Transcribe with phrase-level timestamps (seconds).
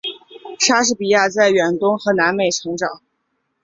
[0.57, 3.01] 莎士比亚在远东和南美成长。